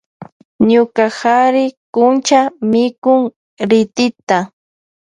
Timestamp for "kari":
1.19-1.65